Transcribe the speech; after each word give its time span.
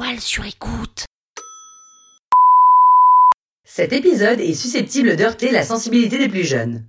poil 0.00 0.18
sur 0.18 0.46
écoute. 0.46 1.04
Cet 3.64 3.92
épisode 3.92 4.40
est 4.40 4.54
susceptible 4.54 5.14
d'heurter 5.14 5.50
la 5.50 5.62
sensibilité 5.62 6.16
des 6.16 6.28
plus 6.28 6.44
jeunes. 6.44 6.86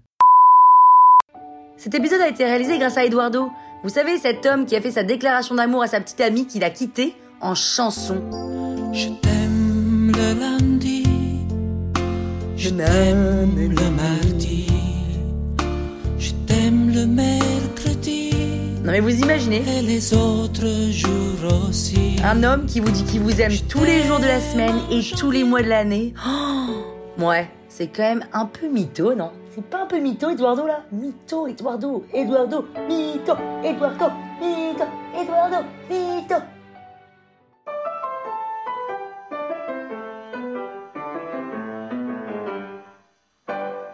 Cet 1.75 1.93
épisode 1.93 2.21
a 2.21 2.29
été 2.29 2.45
réalisé 2.45 2.77
grâce 2.77 2.95
à 2.95 3.03
Eduardo. 3.03 3.49
Vous 3.83 3.89
savez, 3.89 4.17
cet 4.17 4.45
homme 4.45 4.65
qui 4.65 4.77
a 4.77 4.81
fait 4.81 4.91
sa 4.91 5.03
déclaration 5.03 5.55
d'amour 5.55 5.83
à 5.83 5.87
sa 5.87 5.99
petite 5.99 6.21
amie 6.21 6.47
qu'il 6.47 6.63
a 6.63 6.69
quittée 6.69 7.13
en 7.41 7.53
chanson. 7.53 8.21
Je 8.93 9.09
t'aime 9.21 10.13
le 10.15 10.39
lundi, 10.39 11.03
je 12.55 12.69
t'aime 12.69 13.55
le 13.57 13.89
mardi, 13.91 14.40
Non 18.91 18.97
mais 18.97 19.03
vous 19.03 19.21
imaginez 19.21 19.63
et 19.77 19.81
les 19.81 20.13
autres 20.13 20.91
jours 20.91 21.69
aussi. 21.69 22.17
Un 22.25 22.43
homme 22.43 22.65
qui 22.65 22.81
vous 22.81 22.91
dit 22.91 23.05
qu'il 23.05 23.21
vous 23.21 23.39
aime 23.39 23.53
tous 23.69 23.85
les 23.85 24.03
jours 24.03 24.19
de 24.19 24.25
la 24.25 24.41
semaine 24.41 24.75
et 24.91 24.99
tous 25.15 25.31
les 25.31 25.45
mois 25.45 25.61
de 25.61 25.69
l'année. 25.69 26.13
Oh 26.27 27.23
ouais, 27.23 27.49
c'est 27.69 27.87
quand 27.87 28.03
même 28.03 28.25
un 28.33 28.45
peu 28.45 28.67
mytho, 28.67 29.15
non? 29.15 29.31
C'est 29.55 29.63
pas 29.63 29.83
un 29.83 29.85
peu 29.85 29.97
mytho, 29.97 30.31
Eduardo, 30.31 30.67
là? 30.67 30.81
Mytho, 30.91 31.47
Eduardo, 31.47 32.03
Eduardo, 32.13 32.65
mytho, 32.89 33.37
Eduardo, 33.63 34.11
mytho, 34.41 34.83
Eduardo, 35.17 35.57
mytho. 35.89 36.35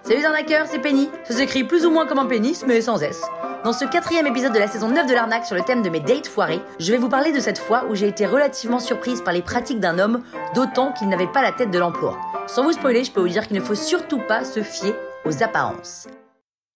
Salut 0.01 0.25
arnaqueurs, 0.25 0.65
c'est 0.65 0.79
Penny. 0.79 1.07
Ça 1.23 1.35
s'écrit 1.35 1.65
plus 1.65 1.85
ou 1.85 1.91
moins 1.91 2.07
comme 2.07 2.17
un 2.17 2.25
pénis, 2.25 2.65
mais 2.65 2.81
sans 2.81 2.99
S. 3.03 3.21
Dans 3.63 3.73
ce 3.73 3.85
quatrième 3.85 4.27
épisode 4.27 4.53
de 4.53 4.59
la 4.59 4.67
saison 4.67 4.89
9 4.89 5.07
de 5.07 5.13
l'arnaque 5.13 5.45
sur 5.45 5.55
le 5.55 5.63
thème 5.63 5.81
de 5.81 5.89
mes 5.89 5.99
dates 5.99 6.27
foirées, 6.27 6.61
je 6.79 6.91
vais 6.91 6.97
vous 6.97 7.09
parler 7.09 7.33
de 7.33 7.39
cette 7.39 7.57
fois 7.57 7.85
où 7.89 7.95
j'ai 7.95 8.07
été 8.07 8.25
relativement 8.25 8.79
surprise 8.79 9.21
par 9.21 9.33
les 9.33 9.41
pratiques 9.41 9.79
d'un 9.79 9.97
homme, 9.99 10.21
d'autant 10.53 10.93
qu'il 10.93 11.09
n'avait 11.09 11.31
pas 11.31 11.41
la 11.41 11.51
tête 11.51 11.71
de 11.71 11.79
l'emploi. 11.79 12.17
Sans 12.47 12.63
vous 12.63 12.71
spoiler, 12.71 13.03
je 13.03 13.11
peux 13.11 13.19
vous 13.19 13.27
dire 13.27 13.47
qu'il 13.47 13.57
ne 13.57 13.61
faut 13.61 13.75
surtout 13.75 14.21
pas 14.27 14.45
se 14.45 14.61
fier 14.61 14.93
aux 15.25 15.43
apparences. 15.43 16.07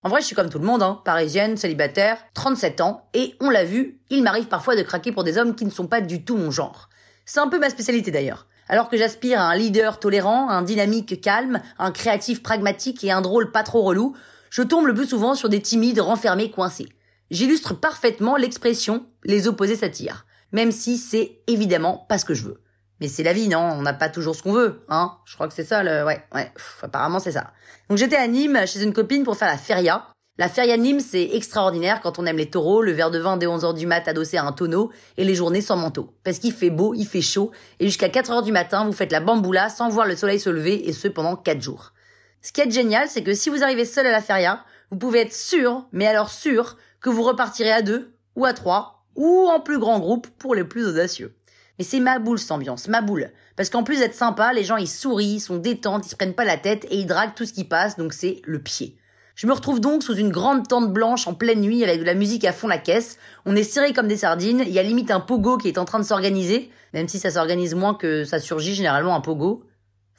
En 0.03 0.09
vrai, 0.09 0.21
je 0.21 0.25
suis 0.25 0.35
comme 0.35 0.49
tout 0.49 0.59
le 0.59 0.65
monde, 0.65 0.81
hein, 0.81 0.99
parisienne, 1.05 1.55
célibataire, 1.55 2.17
37 2.33 2.81
ans, 2.81 3.07
et 3.13 3.35
on 3.39 3.51
l'a 3.51 3.63
vu, 3.63 4.01
il 4.09 4.23
m'arrive 4.23 4.47
parfois 4.47 4.75
de 4.75 4.81
craquer 4.81 5.11
pour 5.11 5.23
des 5.23 5.37
hommes 5.37 5.55
qui 5.55 5.65
ne 5.65 5.69
sont 5.69 5.87
pas 5.87 6.01
du 6.01 6.25
tout 6.25 6.35
mon 6.35 6.49
genre. 6.49 6.89
C'est 7.25 7.39
un 7.39 7.47
peu 7.47 7.59
ma 7.59 7.69
spécialité 7.69 8.09
d'ailleurs. 8.09 8.47
Alors 8.67 8.89
que 8.89 8.97
j'aspire 8.97 9.39
à 9.39 9.49
un 9.49 9.55
leader 9.55 9.99
tolérant, 9.99 10.49
un 10.49 10.63
dynamique 10.63 11.21
calme, 11.21 11.61
un 11.77 11.91
créatif 11.91 12.41
pragmatique 12.41 13.03
et 13.03 13.11
un 13.11 13.21
drôle 13.21 13.51
pas 13.51 13.63
trop 13.63 13.83
relou, 13.83 14.15
je 14.51 14.61
tombe 14.61 14.85
le 14.85 14.93
plus 14.93 15.07
souvent 15.07 15.33
sur 15.33 15.49
des 15.49 15.61
timides 15.61 16.01
renfermés 16.01 16.51
coincés. 16.51 16.89
J'illustre 17.31 17.73
parfaitement 17.73 18.35
l'expression 18.35 19.05
les 19.23 19.47
opposés 19.47 19.77
s'attirent, 19.77 20.25
même 20.51 20.73
si 20.73 20.97
c'est 20.97 21.39
évidemment 21.47 22.05
pas 22.09 22.17
ce 22.17 22.25
que 22.25 22.33
je 22.33 22.43
veux. 22.43 22.61
Mais 22.99 23.07
c'est 23.07 23.23
la 23.23 23.33
vie, 23.33 23.47
non? 23.47 23.59
On 23.59 23.81
n'a 23.81 23.93
pas 23.93 24.09
toujours 24.09 24.35
ce 24.35 24.43
qu'on 24.43 24.51
veut, 24.51 24.83
hein? 24.89 25.13
Je 25.25 25.35
crois 25.35 25.47
que 25.47 25.53
c'est 25.53 25.63
ça, 25.63 25.83
le... 25.83 26.05
Ouais, 26.05 26.21
ouais, 26.35 26.51
apparemment 26.81 27.19
c'est 27.19 27.31
ça. 27.31 27.51
Donc 27.87 27.97
j'étais 27.97 28.17
à 28.17 28.27
Nîmes, 28.27 28.59
chez 28.67 28.83
une 28.83 28.93
copine 28.93 29.23
pour 29.23 29.37
faire 29.37 29.47
la 29.47 29.57
feria. 29.57 30.05
La 30.37 30.49
feria 30.49 30.75
Nîmes, 30.75 30.99
c'est 30.99 31.29
extraordinaire 31.33 32.01
quand 32.01 32.19
on 32.19 32.25
aime 32.25 32.37
les 32.37 32.49
taureaux, 32.49 32.81
le 32.81 32.91
verre 32.91 33.11
de 33.11 33.19
vin 33.19 33.37
dès 33.37 33.45
11h 33.45 33.73
du 33.73 33.87
mat 33.87 34.05
adossé 34.07 34.35
à 34.35 34.43
un 34.43 34.51
tonneau, 34.51 34.91
et 35.15 35.23
les 35.23 35.35
journées 35.35 35.61
sans 35.61 35.77
manteau. 35.77 36.13
Parce 36.25 36.39
qu'il 36.39 36.51
fait 36.51 36.69
beau, 36.69 36.93
il 36.93 37.05
fait 37.05 37.21
chaud, 37.21 37.51
et 37.79 37.85
jusqu'à 37.85 38.09
4h 38.09 38.43
du 38.43 38.51
matin, 38.51 38.83
vous 38.85 38.91
faites 38.91 39.11
la 39.13 39.21
bamboula 39.21 39.69
sans 39.69 39.89
voir 39.89 40.05
le 40.05 40.15
soleil 40.17 40.39
se 40.39 40.49
lever, 40.49 40.89
et 40.89 40.93
ce 40.93 41.07
pendant 41.07 41.37
4 41.37 41.61
jours. 41.61 41.93
Ce 42.41 42.51
qui 42.51 42.61
est 42.61 42.71
génial, 42.71 43.07
c'est 43.07 43.23
que 43.23 43.33
si 43.33 43.49
vous 43.49 43.63
arrivez 43.63 43.85
seul 43.85 44.07
à 44.07 44.11
la 44.11 44.21
feria, 44.21 44.63
vous 44.89 44.97
pouvez 44.97 45.21
être 45.21 45.33
sûr, 45.33 45.85
mais 45.91 46.07
alors 46.07 46.31
sûr, 46.31 46.77
que 46.99 47.09
vous 47.09 47.23
repartirez 47.23 47.71
à 47.71 47.81
deux, 47.81 48.13
ou 48.35 48.45
à 48.45 48.53
trois, 48.53 49.05
ou 49.15 49.47
en 49.47 49.59
plus 49.59 49.79
grand 49.79 49.99
groupe 49.99 50.27
pour 50.39 50.55
les 50.55 50.63
plus 50.63 50.85
audacieux. 50.85 51.35
Mais 51.77 51.85
c'est 51.85 51.99
ma 51.99 52.19
boule 52.19 52.39
cette 52.39 52.51
ambiance, 52.51 52.87
ma 52.87 53.01
boule. 53.01 53.31
Parce 53.55 53.69
qu'en 53.69 53.83
plus 53.83 53.99
d'être 53.99 54.15
sympa, 54.15 54.53
les 54.53 54.63
gens 54.63 54.77
ils 54.77 54.87
sourient, 54.87 55.35
ils 55.35 55.39
sont 55.39 55.57
détentes, 55.57 56.05
ils 56.05 56.09
se 56.09 56.15
prennent 56.15 56.33
pas 56.33 56.45
la 56.45 56.57
tête 56.57 56.85
et 56.89 56.97
ils 56.97 57.07
draguent 57.07 57.35
tout 57.35 57.45
ce 57.45 57.53
qui 57.53 57.63
passe, 57.63 57.97
donc 57.97 58.13
c'est 58.13 58.41
le 58.45 58.59
pied. 58.59 58.97
Je 59.35 59.47
me 59.47 59.53
retrouve 59.53 59.79
donc 59.79 60.03
sous 60.03 60.15
une 60.15 60.29
grande 60.29 60.67
tente 60.67 60.91
blanche 60.91 61.27
en 61.27 61.33
pleine 61.33 61.61
nuit 61.61 61.83
avec 61.83 61.99
de 61.99 62.05
la 62.05 62.13
musique 62.13 62.45
à 62.45 62.53
fond 62.53 62.67
la 62.67 62.77
caisse. 62.77 63.17
On 63.45 63.55
est 63.55 63.63
serrés 63.63 63.93
comme 63.93 64.07
des 64.07 64.17
sardines, 64.17 64.63
il 64.65 64.71
y 64.71 64.79
a 64.79 64.83
limite 64.83 65.09
un 65.09 65.19
pogo 65.19 65.57
qui 65.57 65.67
est 65.67 65.77
en 65.77 65.85
train 65.85 65.99
de 65.99 66.03
s'organiser, 66.03 66.69
même 66.93 67.07
si 67.07 67.17
ça 67.17 67.31
s'organise 67.31 67.73
moins 67.73 67.93
que 67.93 68.25
ça 68.25 68.39
surgit 68.39 68.75
généralement 68.75 69.15
un 69.15 69.21
pogo. 69.21 69.63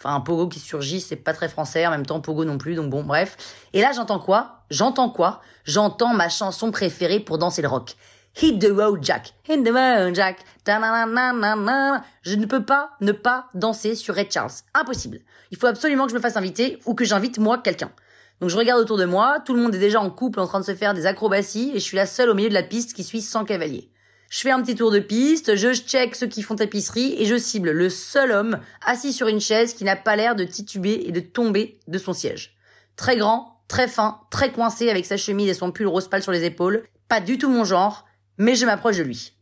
Enfin, 0.05 0.17
un 0.17 0.21
pogo 0.21 0.49
qui 0.49 0.59
surgit, 0.59 1.01
c'est 1.01 1.15
pas 1.15 1.33
très 1.33 1.49
français, 1.49 1.87
en 1.87 1.93
même 1.93 2.05
temps 2.05 2.21
pogo 2.21 2.45
non 2.45 2.59
plus, 2.59 2.75
donc 2.75 2.91
bon, 2.91 3.05
bref. 3.05 3.37
Et 3.73 3.81
là, 3.81 3.93
j'entends 3.95 4.19
quoi? 4.19 4.65
J'entends 4.69 5.11
quoi? 5.11 5.41
J'entends 5.65 6.13
ma 6.13 6.29
chanson 6.29 6.73
préférée 6.73 7.21
pour 7.21 7.39
danser 7.39 7.63
le 7.63 7.69
rock. 7.69 7.95
Hit 8.41 8.59
the 8.59 8.73
road 8.77 8.99
Jack, 9.03 9.33
hit 9.49 9.63
the 9.63 9.71
road 9.71 10.17
Jack, 10.17 10.39
Ta-na-na-na-na-na. 10.65 12.03
Je 12.23 12.35
ne 12.35 12.47
peux 12.47 12.65
pas 12.65 12.91
ne 13.01 13.13
pas 13.13 13.47
danser 13.55 13.95
sur 13.95 14.17
Red 14.17 14.33
Charles. 14.33 14.51
Impossible. 14.75 15.21
Il 15.53 15.57
faut 15.57 15.69
absolument 15.69 16.07
que 16.07 16.11
je 16.11 16.17
me 16.17 16.21
fasse 16.21 16.37
inviter 16.37 16.81
ou 16.85 16.95
que 16.95 17.05
j'invite 17.05 17.39
moi 17.39 17.59
quelqu'un. 17.59 17.93
Donc 18.41 18.51
je 18.51 18.57
regarde 18.57 18.81
autour 18.81 18.99
de 18.99 19.05
moi, 19.05 19.39
tout 19.45 19.55
le 19.55 19.61
monde 19.61 19.77
est 19.77 19.79
déjà 19.79 20.01
en 20.01 20.11
couple 20.11 20.41
en 20.41 20.49
train 20.49 20.59
de 20.59 20.65
se 20.65 20.75
faire 20.75 20.95
des 20.95 21.07
acrobaties 21.07 21.71
et 21.71 21.79
je 21.79 21.85
suis 21.85 21.97
la 21.97 22.07
seule 22.07 22.29
au 22.29 22.35
milieu 22.35 22.49
de 22.49 22.55
la 22.55 22.65
piste 22.65 22.93
qui 22.93 23.05
suit 23.05 23.23
sans 23.23 23.45
cavalier. 23.45 23.92
Je 24.33 24.41
fais 24.41 24.51
un 24.51 24.63
petit 24.63 24.75
tour 24.75 24.91
de 24.91 24.99
piste, 24.99 25.57
je 25.57 25.75
check 25.75 26.17
ceux 26.17 26.27
qui 26.27 26.43
font 26.43 26.57
tapisserie 26.57 27.17
et 27.19 27.27
je 27.27 27.37
cible 27.37 27.71
le 27.71 27.91
seul 27.91 28.33
homme 28.33 28.61
assis 28.81 29.13
sur 29.13 29.29
une 29.29 29.43
chaise 29.43 29.75
qui 29.75 29.85
n'a 29.85 29.95
pas 29.95 30.17
l'air 30.17 30.35
de 30.35 30.45
tituber 30.45 31.03
et 31.07 31.13
de 31.13 31.21
tomber 31.21 31.79
de 31.87 31.99
son 31.99 32.15
siège. 32.15 32.57
Très 32.97 33.19
grand, 33.19 33.61
très 33.69 33.89
fin, 33.89 34.23
très 34.31 34.51
coincé 34.51 34.89
avec 34.89 35.05
sa 35.05 35.19
chemise 35.19 35.51
et 35.51 35.55
son 35.55 35.71
pull 35.71 35.87
rose 35.87 36.09
pâle 36.09 36.23
sur 36.23 36.33
les 36.33 36.45
épaules. 36.45 36.83
Pas 37.11 37.21
du 37.21 37.37
tout 37.37 37.51
mon 37.51 37.65
genre, 37.65 38.07
mais 38.39 38.55
je 38.55 38.65
m'approche 38.65 38.97
de 38.97 39.03
lui. 39.03 39.35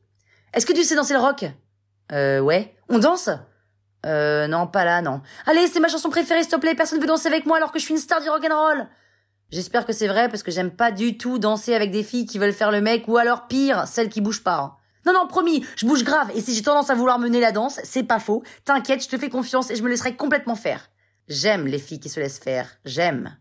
Est-ce 0.54 0.66
que 0.66 0.72
tu 0.72 0.82
sais 0.82 0.96
danser 0.96 1.14
le 1.14 1.20
rock? 1.20 1.44
Euh, 2.10 2.40
ouais. 2.40 2.74
On 2.88 2.98
danse? 2.98 3.30
Euh, 4.06 4.48
non, 4.48 4.66
pas 4.66 4.84
là, 4.84 5.02
non. 5.02 5.22
Allez, 5.46 5.68
c'est 5.68 5.78
ma 5.78 5.86
chanson 5.86 6.10
préférée, 6.10 6.42
s'il 6.42 6.50
te 6.50 6.56
plaît, 6.56 6.74
personne 6.74 6.98
veut 6.98 7.06
danser 7.06 7.28
avec 7.28 7.46
moi 7.46 7.58
alors 7.58 7.70
que 7.70 7.78
je 7.78 7.84
suis 7.84 7.94
une 7.94 8.00
star 8.00 8.20
du 8.20 8.28
rock'n'roll. 8.28 8.88
J'espère 9.52 9.86
que 9.86 9.92
c'est 9.92 10.08
vrai 10.08 10.28
parce 10.28 10.42
que 10.42 10.50
j'aime 10.50 10.72
pas 10.72 10.90
du 10.90 11.16
tout 11.16 11.38
danser 11.38 11.76
avec 11.76 11.92
des 11.92 12.02
filles 12.02 12.26
qui 12.26 12.40
veulent 12.40 12.52
faire 12.52 12.72
le 12.72 12.80
mec 12.80 13.06
ou 13.06 13.18
alors 13.18 13.46
pire, 13.46 13.86
celles 13.86 14.08
qui 14.08 14.20
bougent 14.20 14.42
pas. 14.42 14.78
Non, 15.06 15.12
non, 15.12 15.26
promis, 15.26 15.64
je 15.76 15.86
bouge 15.86 16.04
grave 16.04 16.30
et 16.34 16.40
si 16.40 16.54
j'ai 16.54 16.62
tendance 16.62 16.90
à 16.90 16.94
vouloir 16.94 17.18
mener 17.18 17.40
la 17.40 17.52
danse, 17.52 17.80
c'est 17.84 18.02
pas 18.02 18.18
faux. 18.18 18.42
T'inquiète, 18.64 19.02
je 19.02 19.08
te 19.08 19.16
fais 19.18 19.30
confiance 19.30 19.70
et 19.70 19.76
je 19.76 19.82
me 19.82 19.88
laisserai 19.88 20.14
complètement 20.14 20.56
faire. 20.56 20.90
J'aime 21.28 21.66
les 21.66 21.78
filles 21.78 22.00
qui 22.00 22.08
se 22.08 22.20
laissent 22.20 22.38
faire. 22.38 22.68
J'aime. 22.84 23.36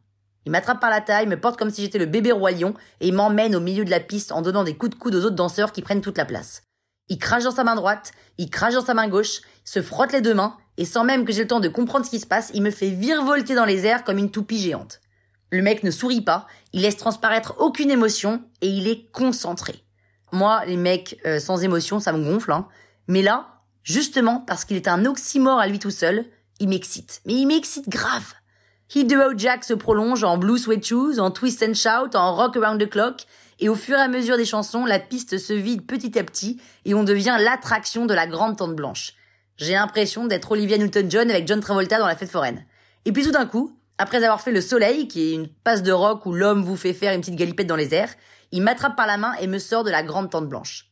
Il 0.46 0.52
m'attrape 0.52 0.80
par 0.80 0.90
la 0.90 1.02
taille, 1.02 1.28
me 1.28 1.40
porte 1.40 1.60
comme 1.60 1.70
si 1.70 1.82
j'étais 1.82 1.98
le 1.98 2.06
bébé 2.06 2.32
roi 2.32 2.52
lion 2.52 2.74
et 3.02 3.12
m'emmène 3.12 3.56
au 3.56 3.60
milieu 3.60 3.84
de 3.84 3.90
la 3.90 4.00
piste 4.00 4.32
en 4.32 4.42
donnant 4.42 4.64
des 4.64 4.78
coups 4.78 4.92
de 4.92 5.00
coude 5.00 5.16
aux 5.16 5.26
autres 5.26 5.36
danseurs 5.36 5.72
qui 5.74 5.82
prennent 5.82 6.02
toute 6.02 6.18
la 6.18 6.26
place. 6.26 6.62
Il 7.10 7.18
crache 7.18 7.44
dans 7.44 7.52
sa 7.52 7.64
main 7.64 7.76
droite, 7.76 8.12
il 8.38 8.50
crache 8.50 8.76
dans 8.76 8.86
sa 8.86 8.94
main 8.94 9.08
gauche, 9.08 9.42
se 9.66 9.82
frotte 9.82 10.14
les 10.14 10.22
deux 10.22 10.34
mains 10.34 10.56
et 10.78 10.86
sans 10.86 11.04
même 11.04 11.26
que 11.26 11.34
j'ai 11.34 11.42
le 11.42 11.48
temps 11.48 11.60
de 11.60 11.68
comprendre 11.68 12.06
ce 12.06 12.12
qui 12.12 12.20
se 12.20 12.28
passe, 12.28 12.52
il 12.54 12.62
me 12.62 12.72
fait 12.72 12.90
virevolter 12.90 13.54
dans 13.54 13.66
les 13.66 13.86
airs 13.86 14.04
comme 14.04 14.18
une 14.18 14.32
toupie 14.32 14.60
géante. 14.60 15.02
Le 15.52 15.62
mec 15.62 15.84
ne 15.84 15.92
sourit 15.92 16.22
pas, 16.22 16.48
il 16.74 16.84
laisse 16.84 16.98
transparaître 16.98 17.56
aucune 17.60 17.92
émotion 17.92 18.44
et 18.62 18.70
il 18.70 18.88
est 18.88 19.12
concentré. 19.12 19.84
Moi, 20.32 20.64
les 20.66 20.78
mecs 20.78 21.20
euh, 21.26 21.40
sans 21.40 21.64
émotion, 21.64 22.00
ça 22.00 22.12
me 22.12 22.24
gonfle. 22.24 22.52
Hein. 22.52 22.68
Mais 23.08 23.22
là, 23.22 23.48
justement, 23.84 24.44
parce 24.46 24.66
qu'il 24.66 24.78
est 24.78 24.88
un 24.88 25.06
oxymore 25.06 25.60
à 25.60 25.68
lui 25.68 25.80
tout 25.80 25.92
seul, 25.92 26.26
il 26.60 26.70
m'excite. 26.70 27.22
Mais 27.26 27.34
il 27.34 27.48
m'excite 27.48 27.90
grave. 27.90 28.34
Hit 28.94 29.08
the 29.08 29.16
Road 29.16 29.38
Jack 29.38 29.64
se 29.64 29.74
prolonge 29.74 30.24
en 30.24 30.38
Blue 30.38 30.58
Sweat 30.58 30.86
Shoes, 30.86 31.20
en 31.20 31.32
Twist 31.32 31.64
and 31.64 31.76
Shout, 31.76 32.16
en 32.16 32.36
Rock 32.36 32.58
Around 32.58 32.82
the 32.82 32.90
Clock, 32.90 33.26
et 33.60 33.70
au 33.70 33.76
fur 33.76 33.98
et 33.98 34.02
à 34.02 34.08
mesure 34.08 34.38
des 34.38 34.46
chansons, 34.46 34.86
la 34.86 35.00
piste 35.00 35.38
se 35.38 35.54
vide 35.54 35.86
petit 35.86 36.18
à 36.18 36.24
petit 36.24 36.60
et 36.86 36.94
on 36.94 37.04
devient 37.04 37.38
l'attraction 37.40 38.06
de 38.06 38.14
la 38.14 38.26
grande 38.26 38.58
tente 38.58 38.76
blanche. 38.76 39.14
J'ai 39.58 39.74
l'impression 39.74 40.26
d'être 40.26 40.52
Olivia 40.52 40.78
Newton-John 40.78 41.30
avec 41.30 41.48
John 41.48 41.60
Travolta 41.60 42.00
dans 42.00 42.08
la 42.08 42.16
fête 42.16 42.32
foraine. 42.32 42.66
Et 43.06 43.12
puis 43.12 43.24
tout 43.24 43.32
d'un 43.32 43.46
coup, 43.46 43.78
après 44.00 44.24
avoir 44.24 44.40
fait 44.40 44.52
le 44.52 44.62
soleil, 44.62 45.08
qui 45.10 45.30
est 45.30 45.34
une 45.34 45.50
passe 45.50 45.84
de 45.84 45.92
rock 45.92 46.26
où 46.26 46.34
l'homme 46.34 46.64
vous 46.64 46.78
fait 46.78 46.94
faire 46.94 47.14
une 47.14 47.20
petite 47.20 47.36
galipette 47.36 47.68
dans 47.68 47.76
les 47.76 47.94
airs, 47.94 48.16
il 48.54 48.64
m'attrape 48.64 48.96
par 48.96 49.06
la 49.06 49.18
main 49.18 49.34
et 49.42 49.46
me 49.46 49.60
sort 49.60 49.84
de 49.84 49.92
la 49.92 50.04
grande 50.04 50.30
tente 50.30 50.48
blanche. 50.48 50.90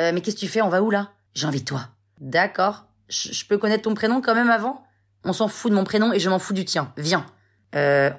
Euh, 0.00 0.10
mais 0.12 0.22
qu'est-ce 0.22 0.36
que 0.36 0.40
tu 0.40 0.48
fais? 0.48 0.62
On 0.62 0.70
va 0.70 0.82
où 0.82 0.90
là? 0.90 1.12
J'ai 1.34 1.46
envie 1.46 1.60
de 1.60 1.66
toi. 1.66 1.88
D'accord. 2.18 2.86
Je 3.10 3.44
peux 3.44 3.58
connaître 3.58 3.82
ton 3.82 3.94
prénom 3.94 4.22
quand 4.22 4.34
même 4.34 4.48
avant? 4.48 4.82
On 5.22 5.34
s'en 5.34 5.48
fout 5.48 5.70
de 5.70 5.76
mon 5.76 5.84
prénom 5.84 6.14
et 6.14 6.18
je 6.18 6.30
m'en 6.30 6.38
fous 6.38 6.54
du 6.54 6.64
tien. 6.64 6.92
Viens. 6.96 7.26
Euh, 7.74 8.10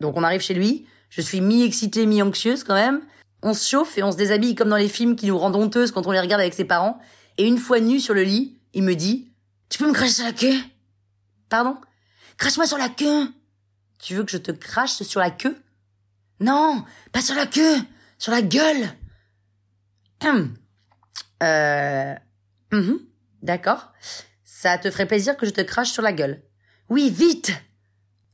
donc 0.00 0.16
on 0.16 0.24
arrive 0.24 0.40
chez 0.40 0.54
lui. 0.54 0.86
Je 1.08 1.20
suis 1.20 1.40
mi-excitée, 1.40 2.04
mi-anxieuse 2.04 2.64
quand 2.64 2.74
même. 2.74 3.00
On 3.42 3.54
se 3.54 3.68
chauffe 3.68 3.96
et 3.96 4.02
on 4.02 4.10
se 4.10 4.16
déshabille 4.16 4.56
comme 4.56 4.70
dans 4.70 4.76
les 4.76 4.88
films 4.88 5.14
qui 5.14 5.28
nous 5.28 5.38
rendent 5.38 5.54
honteuses 5.54 5.92
quand 5.92 6.08
on 6.08 6.10
les 6.10 6.20
regarde 6.20 6.40
avec 6.40 6.54
ses 6.54 6.64
parents. 6.64 6.98
Et 7.36 7.46
une 7.46 7.58
fois 7.58 7.78
nu 7.78 8.00
sur 8.00 8.14
le 8.14 8.24
lit, 8.24 8.58
il 8.74 8.82
me 8.82 8.94
dit 8.94 9.30
Tu 9.68 9.78
peux 9.78 9.86
me 9.86 9.92
cracher 9.92 10.12
sur 10.12 10.24
la 10.24 10.32
queue? 10.32 10.56
Pardon? 11.48 11.76
Crache-moi 12.38 12.66
sur 12.66 12.78
la 12.78 12.88
queue 12.88 13.28
Tu 13.98 14.14
veux 14.14 14.24
que 14.24 14.30
je 14.30 14.38
te 14.38 14.52
crache 14.52 15.02
sur 15.02 15.20
la 15.20 15.30
queue? 15.30 15.56
Non, 16.40 16.84
pas 17.12 17.20
sur 17.20 17.34
la 17.34 17.46
queue, 17.46 17.76
sur 18.18 18.32
la 18.32 18.42
gueule. 18.42 18.88
Hum. 20.24 20.54
Euh. 21.42 22.14
mhm, 22.72 23.00
D'accord. 23.42 23.92
Ça 24.44 24.78
te 24.78 24.90
ferait 24.90 25.06
plaisir 25.06 25.36
que 25.36 25.46
je 25.46 25.50
te 25.50 25.60
crache 25.60 25.90
sur 25.90 26.02
la 26.02 26.12
gueule. 26.12 26.42
Oui, 26.88 27.10
vite 27.10 27.52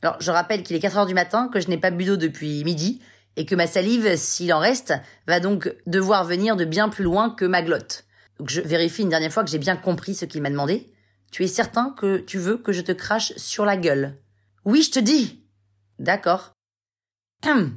Alors, 0.02 0.16
je 0.20 0.30
rappelle 0.30 0.62
qu'il 0.62 0.76
est 0.76 0.80
4 0.80 0.96
heures 0.98 1.06
du 1.06 1.14
matin, 1.14 1.48
que 1.52 1.60
je 1.60 1.68
n'ai 1.68 1.78
pas 1.78 1.90
bu 1.90 2.04
d'eau 2.04 2.16
depuis 2.16 2.64
midi, 2.64 3.02
et 3.36 3.46
que 3.46 3.54
ma 3.54 3.66
salive, 3.66 4.16
s'il 4.16 4.52
en 4.52 4.58
reste, 4.58 4.94
va 5.26 5.40
donc 5.40 5.74
devoir 5.86 6.24
venir 6.24 6.56
de 6.56 6.64
bien 6.64 6.88
plus 6.88 7.04
loin 7.04 7.30
que 7.30 7.44
ma 7.44 7.62
glotte. 7.62 8.04
Donc 8.38 8.48
je 8.48 8.60
vérifie 8.60 9.02
une 9.02 9.08
dernière 9.08 9.32
fois 9.32 9.44
que 9.44 9.50
j'ai 9.50 9.58
bien 9.58 9.76
compris 9.76 10.14
ce 10.14 10.24
qu'il 10.24 10.42
m'a 10.42 10.50
demandé. 10.50 10.92
Tu 11.30 11.44
es 11.44 11.48
certain 11.48 11.94
que 11.98 12.18
tu 12.18 12.38
veux 12.38 12.56
que 12.56 12.72
je 12.72 12.80
te 12.80 12.92
crache 12.92 13.32
sur 13.36 13.64
la 13.64 13.76
gueule? 13.76 14.18
Oui, 14.64 14.82
je 14.82 14.92
te 14.92 15.00
dis. 15.00 15.43
D'accord. 15.98 16.52
Hum. 17.46 17.76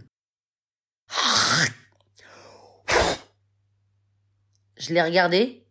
Je 4.78 4.94
l'ai 4.94 5.02
regardé. 5.02 5.64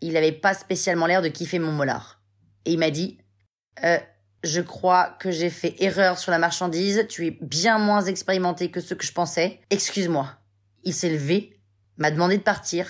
Il 0.00 0.12
n'avait 0.12 0.32
pas 0.32 0.54
spécialement 0.54 1.06
l'air 1.06 1.22
de 1.22 1.28
kiffer 1.28 1.58
mon 1.58 1.72
molar. 1.72 2.20
Et 2.64 2.72
il 2.72 2.78
m'a 2.78 2.90
dit 2.90 3.18
euh, 3.84 3.98
Je 4.44 4.60
crois 4.60 5.16
que 5.18 5.30
j'ai 5.30 5.50
fait 5.50 5.74
erreur 5.82 6.18
sur 6.18 6.30
la 6.30 6.38
marchandise. 6.38 7.06
Tu 7.08 7.26
es 7.26 7.38
bien 7.40 7.78
moins 7.78 8.02
expérimenté 8.02 8.70
que 8.70 8.80
ce 8.80 8.94
que 8.94 9.04
je 9.04 9.12
pensais. 9.12 9.60
Excuse-moi. 9.70 10.28
Il 10.84 10.94
s'est 10.94 11.10
levé, 11.10 11.60
m'a 11.96 12.10
demandé 12.10 12.36
de 12.36 12.42
partir 12.42 12.86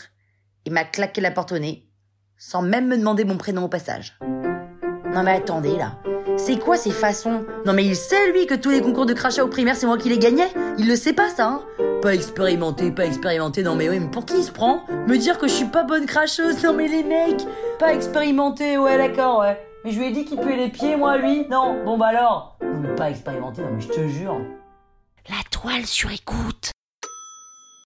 et 0.64 0.70
m'a 0.70 0.84
claqué 0.84 1.20
la 1.20 1.30
porte 1.30 1.52
au 1.52 1.58
nez, 1.58 1.88
sans 2.36 2.60
même 2.60 2.88
me 2.88 2.98
demander 2.98 3.24
mon 3.24 3.38
prénom 3.38 3.64
au 3.64 3.68
passage. 3.68 4.18
Non 4.20 5.22
mais 5.22 5.36
attendez 5.36 5.76
là. 5.76 5.98
C'est 6.38 6.58
quoi 6.58 6.76
ces 6.76 6.90
façons? 6.90 7.44
Non 7.64 7.72
mais 7.72 7.84
il 7.84 7.96
sait 7.96 8.30
lui 8.30 8.46
que 8.46 8.54
tous 8.54 8.70
les 8.70 8.80
concours 8.80 9.06
de 9.06 9.14
crachat 9.14 9.42
au 9.42 9.48
primaire 9.48 9.74
c'est 9.74 9.86
moi 9.86 9.98
qui 9.98 10.08
les 10.08 10.18
gagnais. 10.18 10.48
Il 10.78 10.86
le 10.86 10.94
sait 10.94 11.12
pas 11.12 11.28
ça 11.28 11.48
hein. 11.48 11.60
Pas 12.02 12.14
expérimenté, 12.14 12.90
pas 12.90 13.06
expérimenté, 13.06 13.62
non 13.62 13.74
mais 13.74 13.88
oui 13.88 13.98
mais 13.98 14.10
pour 14.10 14.26
qui 14.26 14.36
il 14.36 14.44
se 14.44 14.52
prend? 14.52 14.82
Me 15.08 15.16
dire 15.16 15.38
que 15.38 15.48
je 15.48 15.52
suis 15.52 15.66
pas 15.66 15.82
bonne 15.82 16.06
cracheuse, 16.06 16.62
non 16.62 16.74
mais 16.74 16.88
les 16.88 17.02
mecs. 17.02 17.46
Pas 17.78 17.94
expérimenté, 17.94 18.78
ouais 18.78 18.98
d'accord 18.98 19.40
ouais. 19.40 19.58
Mais 19.84 19.90
je 19.90 19.98
lui 19.98 20.06
ai 20.06 20.10
dit 20.12 20.24
qu'il 20.24 20.38
puait 20.38 20.56
les 20.56 20.68
pieds 20.68 20.96
moi 20.96 21.16
lui. 21.16 21.46
Non, 21.48 21.82
bon 21.84 21.96
bah 21.96 22.08
alors. 22.08 22.56
Non 22.62 22.80
mais 22.80 22.94
pas 22.94 23.10
expérimenté, 23.10 23.62
non 23.62 23.70
mais 23.74 23.80
je 23.80 23.88
te 23.88 24.06
jure. 24.06 24.40
La 25.28 25.42
toile 25.50 25.86
sur 25.86 26.12
écoute 26.12 26.70